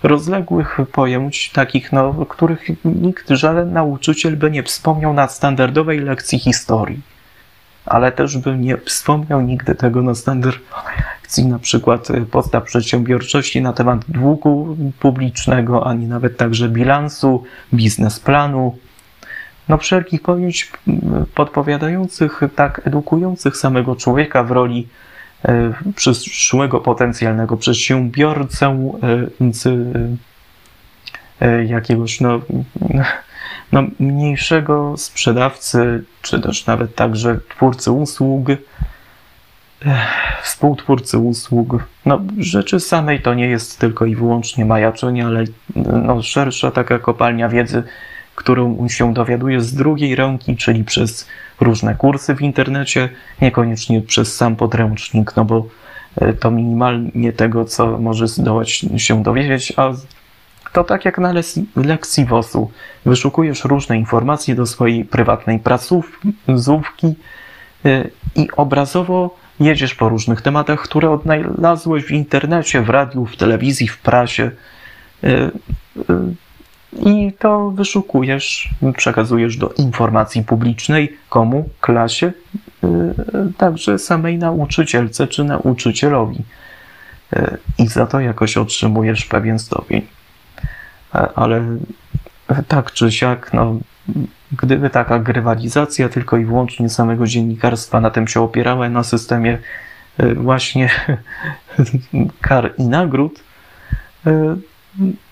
[0.03, 6.99] rozległych pojęć, takich, no, których nikt, żaden nauczyciel by nie wspomniał na standardowej lekcji historii.
[7.86, 13.62] Ale też by nie wspomniał nigdy tego na standardowej lekcji, na przykład y, podstaw przedsiębiorczości
[13.62, 18.77] na temat długu publicznego, ani nawet także bilansu, biznesplanu,
[19.69, 20.91] no wszelkich pojęć y,
[21.36, 24.88] podpowiadających, tak edukujących samego człowieka w roli
[25.95, 29.67] przyszłego potencjalnego przedsiębiorcę, e,
[31.41, 32.41] e, jakiegoś no,
[33.71, 38.47] no, mniejszego sprzedawcy, czy też nawet także twórcy usług,
[40.43, 41.84] współtwórcy usług.
[42.06, 45.43] No, rzeczy samej to nie jest tylko i wyłącznie majaczenie, ale
[45.75, 47.84] no, szersza taka kopalnia wiedzy,
[48.39, 51.28] którą się dowiaduje z drugiej ręki, czyli przez
[51.60, 53.10] różne kursy w internecie,
[53.41, 55.65] niekoniecznie przez sam podręcznik, no bo
[56.15, 59.91] e, to minimalnie tego, co może zdołać się dowiedzieć, a
[60.73, 61.34] to tak jak na
[61.75, 62.71] lekcji WOS-u.
[63.06, 67.13] Wyszukujesz różne informacje do swojej prywatnej pracówki
[67.86, 68.04] e,
[68.36, 73.97] i obrazowo jedziesz po różnych tematach, które odnalazłeś w internecie, w radiu, w telewizji, w
[73.97, 74.52] prasie.
[76.93, 81.69] I to wyszukujesz, przekazujesz do informacji publicznej, komu?
[81.82, 82.32] Klasie,
[82.84, 86.43] yy, także samej nauczycielce czy nauczycielowi.
[87.32, 90.02] Yy, I za to jakoś otrzymujesz pewien stopień.
[91.15, 91.63] E, ale
[92.67, 93.80] tak czy siak, no,
[94.52, 99.58] gdyby taka grywalizacja tylko i wyłącznie samego dziennikarstwa na tym się opierała, na systemie
[100.17, 100.89] e, właśnie
[102.41, 103.43] kar i nagród,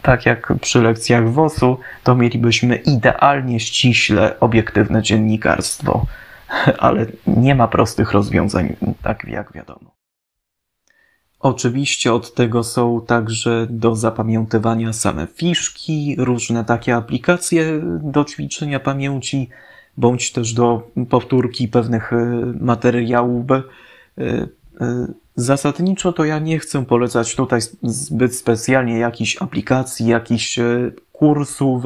[0.02, 6.06] tak jak przy lekcjach WOS-u, to mielibyśmy idealnie ściśle obiektywne dziennikarstwo.
[6.78, 9.98] Ale nie ma prostych rozwiązań, tak jak wiadomo.
[11.40, 19.50] Oczywiście od tego są także do zapamiętywania same fiszki, różne takie aplikacje do ćwiczenia pamięci,
[19.98, 22.18] bądź też do powtórki pewnych e,
[22.62, 23.46] materiałów.
[25.38, 30.60] E, e, zasadniczo to ja nie chcę polecać tutaj zbyt specjalnie jakichś aplikacji, jakichś
[31.14, 31.84] kursów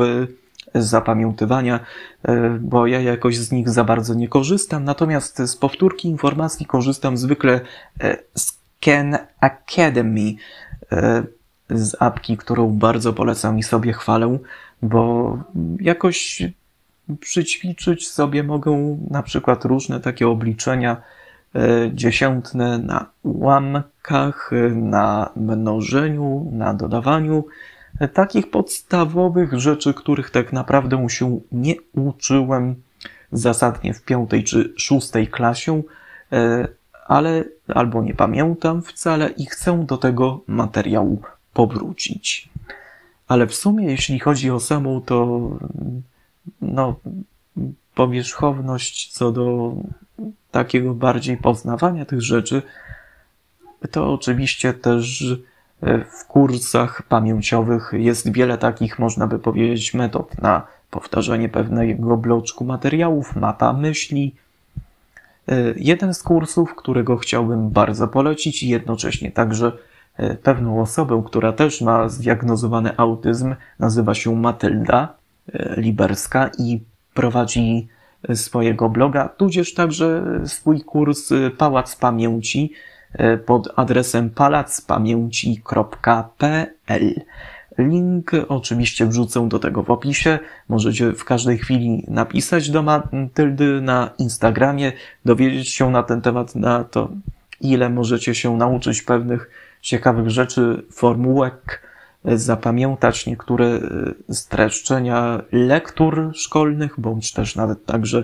[0.75, 1.79] zapamiętywania,
[2.59, 4.83] bo ja jakoś z nich za bardzo nie korzystam.
[4.83, 7.61] Natomiast z powtórki informacji korzystam zwykle
[8.35, 10.33] z Ken Academy
[10.91, 11.23] e,
[11.69, 14.37] z apki, którą bardzo polecam i sobie chwalę,
[14.81, 15.37] bo
[15.79, 16.43] jakoś
[17.19, 21.20] przyćwiczyć sobie mogą na przykład różne takie obliczenia e,
[21.93, 27.45] dziesiętne na ułamkach, na mnożeniu, na dodawaniu,
[27.99, 32.75] e, takich podstawowych rzeczy, których tak naprawdę się nie uczyłem
[33.31, 35.83] zasadnie w piątej czy szóstej klasie,
[37.07, 41.21] ale albo nie pamiętam wcale i chcę do tego materiału
[41.53, 42.49] powrócić.
[43.27, 45.49] Ale w sumie, jeśli chodzi o samą to,
[46.61, 46.95] no,
[47.95, 49.75] powierzchowność co do
[50.51, 52.61] takiego bardziej poznawania tych rzeczy,
[53.91, 55.35] to oczywiście też
[56.21, 63.35] w kursach pamięciowych jest wiele takich, można by powiedzieć, metod na powtarzanie pewnego bloczku materiałów,
[63.35, 64.35] mapa myśli,
[65.47, 69.71] E, jeden z kursów, którego chciałbym bardzo polecić i jednocześnie także
[70.17, 75.13] e, pewną osobę, która też ma zdiagnozowany autyzm, nazywa się Matylda
[75.53, 76.81] e, Liberska i
[77.13, 77.87] prowadzi
[78.33, 82.73] swojego bloga, tudzież także swój kurs Pałac Pamięci
[83.45, 87.21] pod adresem palacpamięci.pl.
[87.77, 90.39] Link oczywiście wrzucę do tego w opisie.
[90.69, 94.91] Możecie w każdej chwili napisać do Matyldy na Instagramie,
[95.25, 97.09] dowiedzieć się na ten temat, na to,
[97.61, 99.49] ile możecie się nauczyć pewnych
[99.81, 101.81] ciekawych rzeczy, formułek,
[102.25, 103.79] zapamiętać niektóre e,
[104.33, 108.23] streszczenia lektur szkolnych, bądź też nawet także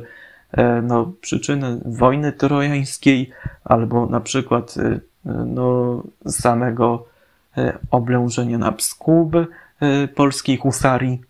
[0.51, 3.31] e, no, przyczyny wojny trojańskiej,
[3.63, 4.99] albo na przykład e,
[5.45, 7.05] no, samego
[7.91, 9.35] oblężenie na Pskub
[10.15, 11.21] polskiej husarii.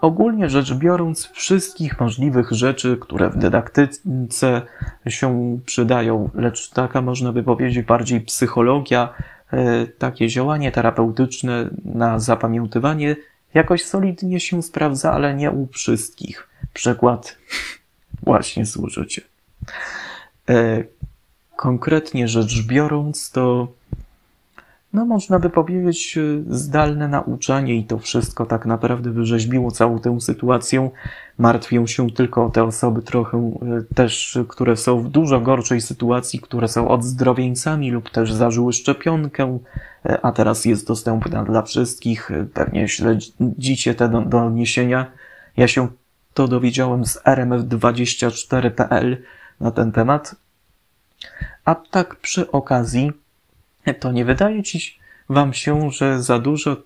[0.00, 4.62] Ogólnie rzecz biorąc, wszystkich możliwych rzeczy, które w dydaktyce
[5.08, 9.14] się przydają, lecz taka można by powiedzieć bardziej psychologia,
[9.98, 13.16] takie działanie terapeutyczne na zapamiętywanie
[13.54, 16.48] jakoś solidnie się sprawdza, ale nie u wszystkich.
[16.72, 17.36] Przykład
[18.22, 19.22] właśnie służycie.
[21.56, 23.68] Konkretnie rzecz biorąc, to
[24.94, 30.20] no można by powiedzieć, e, zdalne nauczanie i to wszystko tak naprawdę wyrzeźbiło całą tę
[30.20, 30.90] sytuację.
[31.38, 36.68] Martwię się tylko te osoby trochę e, też, które są w dużo gorszej sytuacji, które
[36.68, 39.58] są odzdrowieńcami lub też zażyły szczepionkę,
[40.22, 42.30] a teraz jest dostępna dla wszystkich.
[42.54, 45.06] Pewnie śledzicie te doniesienia.
[45.56, 45.88] Ja się
[46.34, 49.22] to dowiedziałem z rmf24.pl
[49.60, 50.34] na ten temat.
[51.64, 53.12] A tak przy okazji,
[54.00, 56.76] to nie wydaje ci wam się, że za dużo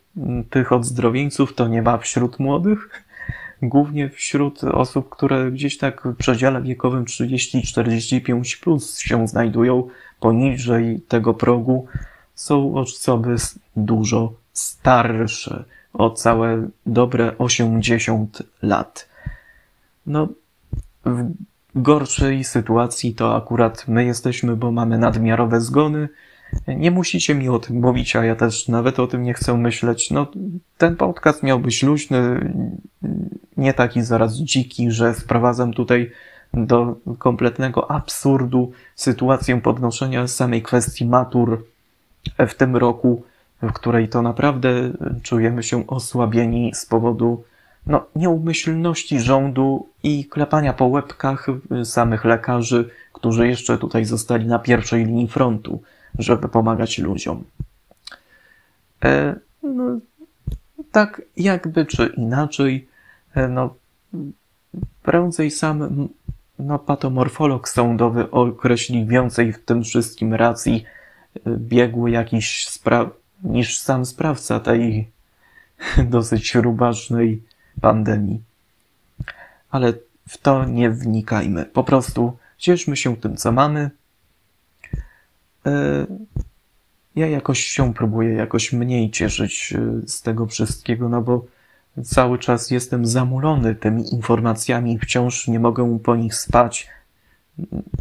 [0.51, 3.05] tych odzdrowieńców to nie ma wśród młodych?
[3.63, 9.89] Głównie wśród osób, które gdzieś tak w przedziale wiekowym 30-45 plus się znajdują,
[10.21, 11.87] poniżej tego progu,
[12.35, 13.37] są osoby
[13.77, 19.09] dużo starsze, o całe dobre 80 lat.
[20.07, 20.29] No,
[21.05, 21.33] w
[21.75, 26.09] gorszej sytuacji to akurat my jesteśmy, bo mamy nadmiarowe zgony,
[26.69, 30.11] nie musicie mi o tym mówić, a ja też nawet o tym nie chcę myśleć.
[30.11, 30.27] No,
[30.79, 32.53] ten podcast miał być luźny,
[33.57, 36.11] nie taki zaraz dziki, że sprowadzam tutaj
[36.55, 41.65] do kompletnego absurdu sytuację podnoszenia samej kwestii matur
[42.39, 43.23] w tym roku,
[43.63, 44.71] w której to naprawdę
[45.23, 47.45] czujemy się osłabieni z powodu
[47.87, 51.47] no, nieumyślności rządu i klepania po łebkach
[51.85, 55.83] samych lekarzy, którzy jeszcze tutaj zostali na pierwszej linii frontu
[56.19, 57.45] żeby pomagać ludziom.
[59.05, 59.99] E, no,
[60.93, 62.89] tak jakby czy inaczej,
[63.35, 63.75] e, no,
[65.03, 66.09] prędzej sam
[66.59, 70.85] no, patomorfolog sądowy określi więcej w tym wszystkim racji
[71.47, 73.09] e, biegły jakiś spraw
[73.43, 75.11] niż sam sprawca tej
[76.15, 77.43] dosyć rubacznej
[77.81, 78.43] pandemii.
[79.71, 79.93] Ale
[80.29, 81.65] w to nie wnikajmy.
[81.65, 83.91] Po prostu cieszmy się tym, co mamy.
[85.69, 86.07] E,
[87.17, 91.45] ja jakoś się próbuję jakoś mniej cieszyć e, z tego wszystkiego, no bo
[92.05, 96.89] cały czas jestem zamulony tymi informacjami, wciąż nie mogę po nich spać.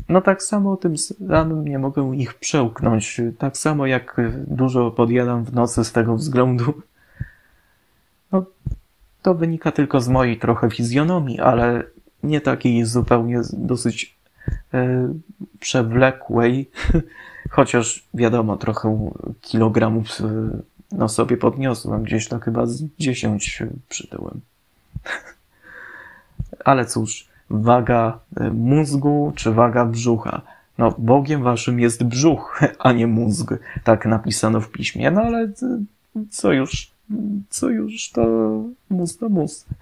[0.09, 3.21] No tak samo tym samym nie mogę ich przełknąć.
[3.37, 6.81] Tak samo jak dużo podjadam w nocy z tego względu.
[8.31, 8.45] No,
[9.21, 11.83] to wynika tylko z mojej trochę fizjonomii, ale
[12.23, 14.17] nie takiej zupełnie dosyć
[14.73, 15.13] e,
[15.59, 16.71] przewlekłej,
[17.49, 20.49] chociaż wiadomo, trochę kilogramów e,
[20.91, 24.41] no sobie podniosłem, gdzieś tak chyba z 10 przytyłem.
[26.65, 30.41] ale cóż, waga e, mózgu czy waga brzucha.
[30.77, 33.53] No, Bogiem waszym jest brzuch, a nie mózg.
[33.83, 35.11] Tak napisano w piśmie.
[35.11, 35.49] No ale
[36.29, 36.91] co już,
[37.49, 38.51] co już to
[38.89, 39.67] mózg to mózg.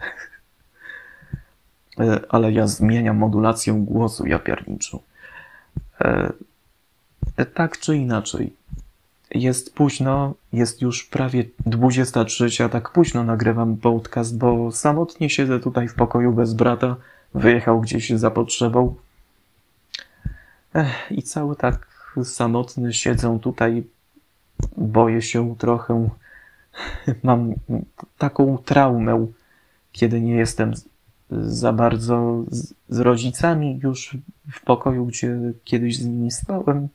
[2.00, 5.00] E, ale ja zmieniam modulację głosu, ja pierniczą.
[6.02, 6.34] E,
[7.54, 8.54] tak czy inaczej,
[9.32, 15.96] jest późno, jest już prawie 23, tak późno nagrywam podcast, bo samotnie siedzę tutaj w
[15.96, 16.96] pokoju bez brata,
[17.34, 18.96] wyjechał gdzieś za potrzebą.
[20.74, 21.88] Ech, I cały tak
[22.24, 23.84] samotny siedzę tutaj,
[24.78, 26.10] boję się trochę,
[27.24, 27.54] mam
[28.18, 29.28] taką traumę,
[29.92, 30.74] kiedy nie jestem
[31.32, 34.18] za bardzo z, z rodzicami już
[34.52, 36.88] w pokoju, gdzie kiedyś z nimi spałem,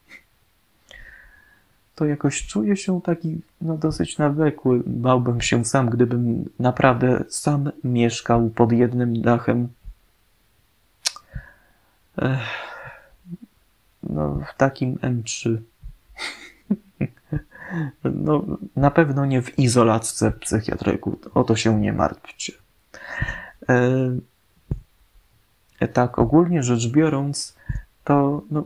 [2.00, 4.82] to jakoś czuję się taki no, dosyć nawlekły.
[4.86, 9.68] Bałbym się sam, gdybym naprawdę sam mieszkał pod jednym dachem.
[12.18, 12.40] Ech,
[14.02, 15.56] no, w takim M3.
[18.04, 18.44] No,
[18.76, 21.18] na pewno nie w izolatce psychiatryku.
[21.34, 22.52] O to się nie martwcie.
[25.80, 27.56] E, tak, ogólnie rzecz biorąc,
[28.04, 28.64] to no,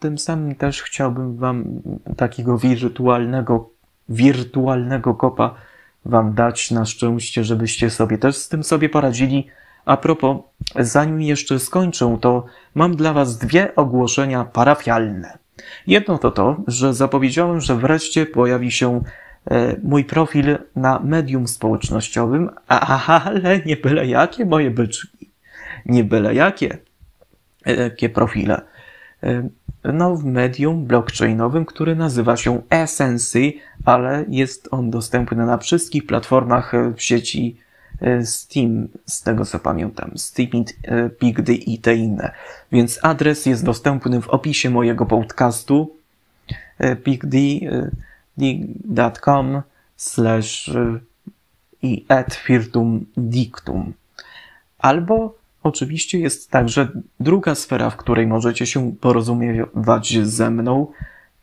[0.00, 1.64] tym samym też chciałbym Wam
[2.16, 3.70] takiego wirtualnego,
[4.08, 5.54] wirtualnego kopa
[6.04, 9.46] Wam dać na szczęście, żebyście sobie też z tym sobie poradzili.
[9.84, 10.36] A propos,
[10.78, 15.38] zanim jeszcze skończę, to mam dla Was dwie ogłoszenia parafialne.
[15.86, 19.00] Jedno to to, że zapowiedziałem, że wreszcie pojawi się
[19.50, 25.30] E, mój profil na medium społecznościowym, ale nie byle jakie moje byczki.
[25.86, 26.78] Nie byle jakie,
[27.66, 28.60] e, jakie profile.
[29.84, 33.38] E, no, w medium blockchainowym, który nazywa się Essence,
[33.84, 37.56] ale jest on dostępny na wszystkich platformach w sieci
[38.24, 40.10] Steam, z tego co pamiętam.
[40.16, 40.48] Steam,
[41.18, 42.32] Pigdy i te inne.
[42.72, 45.96] Więc adres jest dostępny w opisie mojego podcastu.
[47.04, 47.60] Pigdy
[48.38, 49.62] dig.com
[49.96, 50.70] slash
[51.82, 53.92] i et firtum dictum.
[54.78, 55.34] Albo
[55.64, 56.88] oczywiście jest także
[57.20, 60.86] druga sfera, w której możecie się porozumiewać ze mną.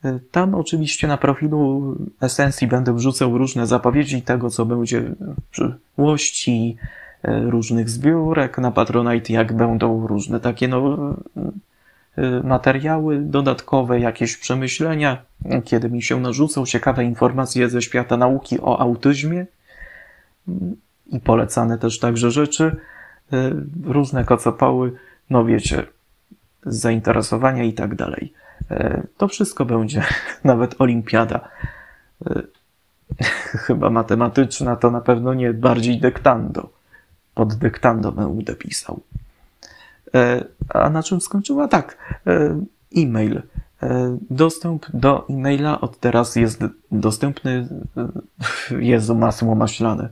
[0.06, 6.78] Y, tam oczywiście na profilu Esencji będę wrzucał różne zapowiedzi tego, co będzie w przyszłości,
[7.26, 10.98] y, różnych zbiórek na Patronite, jak będą różne takie no,
[12.18, 15.22] Y, materiały dodatkowe, jakieś przemyślenia,
[15.66, 19.46] kiedy mi się narzucą ciekawe informacje ze świata nauki o autyzmie
[21.08, 22.76] i polecane też także rzeczy,
[23.84, 24.94] różne kocopoły,
[25.30, 25.86] no wiecie,
[26.66, 28.34] zainteresowania i tak dalej.
[28.72, 30.04] Y, to wszystko będzie,
[30.44, 31.50] nawet olimpiada.
[33.66, 36.70] Chyba matematyczna to na pewno nie, bardziej dyktando.
[37.34, 39.00] Pod dyktando będę pisał.
[40.70, 41.68] A na czym skończyła?
[41.68, 41.98] Tak,
[42.98, 43.42] e-mail.
[44.30, 47.68] Dostęp do e-maila od teraz jest dostępny.
[48.80, 50.10] Jezu, masło maślane.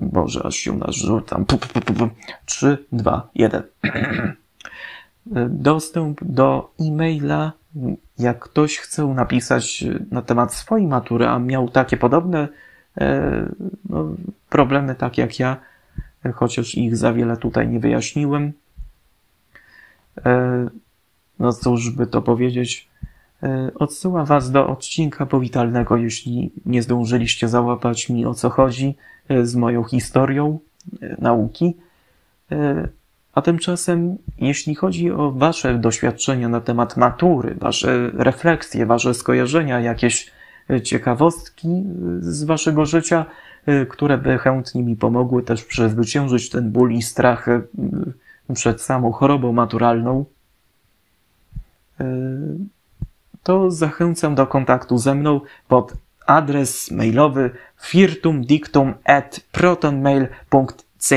[0.00, 1.44] Boże, aż się narzucam.
[2.44, 3.62] 3, 2, 1.
[5.48, 7.52] Dostęp do e-maila,
[8.18, 12.48] jak ktoś chce napisać na temat swojej matury, a miał takie podobne
[13.88, 14.14] no,
[14.48, 15.56] problemy, tak jak ja,
[16.34, 18.52] chociaż ich za wiele tutaj nie wyjaśniłem,
[20.24, 20.68] E,
[21.38, 23.06] no cóż by to powiedzieć, e,
[23.74, 28.96] odsyła Was do odcinka powitalnego, jeśli nie zdążyliście załapać mi o co chodzi
[29.28, 30.58] e, z moją historią
[31.18, 31.76] nauki.
[33.34, 40.30] A tymczasem, jeśli chodzi o Wasze doświadczenia na temat matury, Wasze refleksje, Wasze skojarzenia, jakieś
[40.82, 41.82] ciekawostki
[42.20, 43.26] z Waszego życia,
[43.88, 47.46] które by chętnie mi pomogły też przezwyciężyć ten ból i strach
[48.54, 50.24] przed samą chorobą maturalną,
[52.00, 52.04] e,
[53.42, 55.92] to zachęcam do kontaktu ze mną pod
[56.26, 61.16] adres mailowy firtumdictum at protonmail.ce,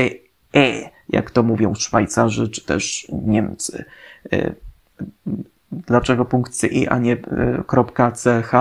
[1.08, 3.84] jak to mówią Szwajcarzy czy też Niemcy.
[4.32, 4.52] E,
[5.72, 7.64] dlaczego punkt .ci, a nie e,
[8.42, 8.52] .ch?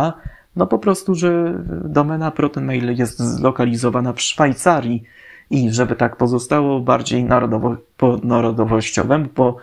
[0.55, 1.53] No po prostu, że
[1.83, 5.03] domena ProtonMail jest zlokalizowana w Szwajcarii
[5.49, 9.57] i żeby tak pozostało bardziej narodowo, po narodowościowym, bo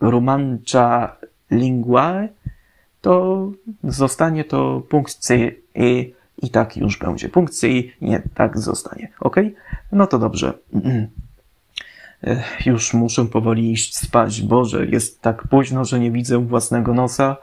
[0.00, 1.16] Rumancza
[1.50, 2.28] Linguae,
[3.06, 3.52] to
[3.84, 5.52] zostanie to punkt C
[6.42, 7.28] i tak już będzie.
[7.28, 7.66] Punkt C
[8.00, 9.12] nie, tak zostanie.
[9.20, 9.36] Ok?
[9.92, 10.52] No to dobrze.
[12.66, 14.42] Już muszę powoli iść spać.
[14.42, 17.36] Boże, jest tak późno, że nie widzę własnego nosa.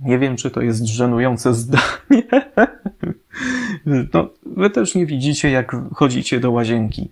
[0.00, 1.82] Nie wiem, czy to jest żenujące zdanie.
[4.12, 7.10] No, wy też nie widzicie, jak chodzicie do łazienki.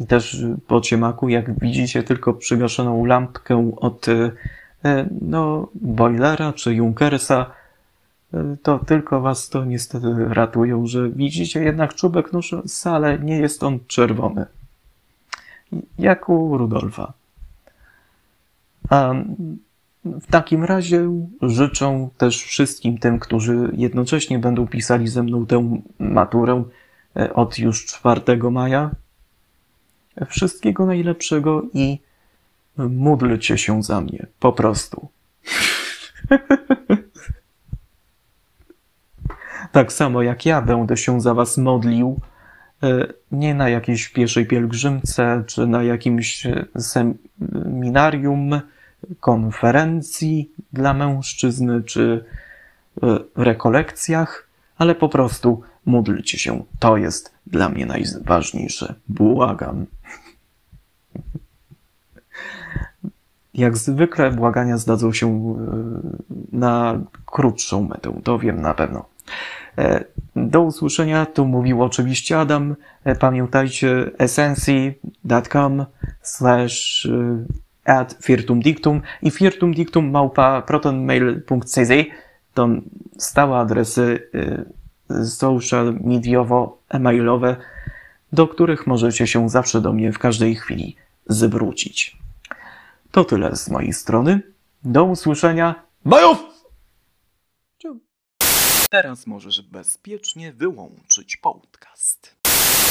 [0.00, 4.06] I też po ciemaku, jak widzicie tylko przygaszoną lampkę od
[5.20, 7.50] no, boilera czy Junkersa,
[8.62, 12.54] to tylko was to niestety ratują, że widzicie jednak czubek nóż,
[12.84, 14.46] ale nie jest on czerwony.
[15.98, 17.12] Jak u Rudolfa.
[18.90, 19.14] A
[20.04, 21.10] w takim razie
[21.42, 26.64] życzę też wszystkim tym, którzy jednocześnie będą pisali ze mną tę maturę
[27.16, 28.20] e, od już 4
[28.50, 28.90] maja,
[30.28, 31.98] wszystkiego najlepszego i
[32.78, 35.08] módlcie się za mnie, po prostu.
[39.72, 42.20] tak samo jak ja będę się za was modlił,
[42.82, 46.46] e, nie na jakiejś pieszej pielgrzymce, czy na jakimś
[46.78, 48.60] seminarium,
[49.20, 52.24] konferencji dla mężczyzny czy
[53.02, 54.48] e, rekolekcjach,
[54.78, 56.64] ale po prostu módlcie się.
[56.78, 58.94] To jest dla mnie najważniejsze.
[59.08, 59.86] Błagam.
[63.58, 65.54] Jak zwykle błagania zdadzą się e,
[66.52, 69.04] na krótszą metę, to wiem na pewno.
[69.78, 70.04] E,
[70.36, 72.76] do usłyszenia, tu mówił oczywiście Adam.
[73.20, 75.86] Pamiętajcie essencji.com
[76.22, 77.08] slash
[77.84, 81.92] at firtum dictum i firtum dictum małpa protonmail.cz
[82.54, 82.68] to
[83.18, 84.30] stałe adresy
[85.24, 87.56] social mediowo-emailowe,
[88.32, 90.96] do których możecie się zawsze do mnie w każdej chwili
[91.26, 92.17] zwrócić.
[93.10, 94.40] To tyle z mojej strony.
[94.84, 95.86] Do usłyszenia.
[96.04, 96.38] Bajów!
[98.90, 101.77] Teraz możesz bezpiecznie wyłączyć podcast.